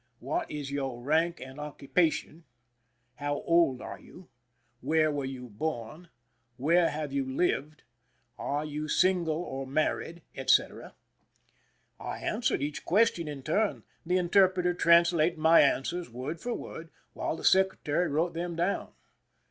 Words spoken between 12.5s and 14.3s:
each question in turn, the